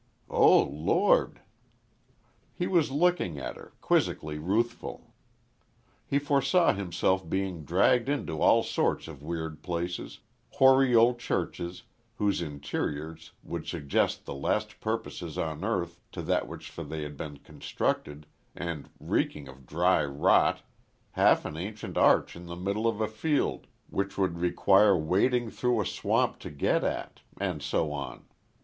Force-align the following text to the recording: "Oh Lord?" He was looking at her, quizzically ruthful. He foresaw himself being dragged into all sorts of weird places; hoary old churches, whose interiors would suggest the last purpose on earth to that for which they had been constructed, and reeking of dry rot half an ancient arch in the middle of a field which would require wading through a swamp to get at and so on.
"Oh 0.31 0.63
Lord?" 0.63 1.41
He 2.55 2.65
was 2.65 2.89
looking 2.89 3.37
at 3.37 3.55
her, 3.55 3.73
quizzically 3.81 4.39
ruthful. 4.39 5.13
He 6.07 6.17
foresaw 6.17 6.73
himself 6.73 7.29
being 7.29 7.63
dragged 7.65 8.09
into 8.09 8.41
all 8.41 8.63
sorts 8.63 9.07
of 9.07 9.21
weird 9.21 9.61
places; 9.61 10.17
hoary 10.53 10.95
old 10.95 11.19
churches, 11.19 11.83
whose 12.15 12.41
interiors 12.41 13.33
would 13.43 13.67
suggest 13.67 14.25
the 14.25 14.33
last 14.33 14.79
purpose 14.79 15.21
on 15.37 15.63
earth 15.63 16.01
to 16.13 16.23
that 16.23 16.45
for 16.45 16.47
which 16.47 16.75
they 16.75 17.03
had 17.03 17.15
been 17.15 17.37
constructed, 17.37 18.25
and 18.55 18.89
reeking 18.99 19.47
of 19.47 19.67
dry 19.67 20.03
rot 20.03 20.63
half 21.11 21.45
an 21.45 21.57
ancient 21.57 21.95
arch 21.95 22.35
in 22.35 22.47
the 22.47 22.55
middle 22.55 22.87
of 22.87 23.01
a 23.01 23.07
field 23.07 23.67
which 23.87 24.17
would 24.17 24.39
require 24.39 24.97
wading 24.97 25.51
through 25.51 25.79
a 25.79 25.85
swamp 25.85 26.39
to 26.39 26.49
get 26.49 26.83
at 26.83 27.19
and 27.39 27.61
so 27.61 27.91
on. 27.91 28.25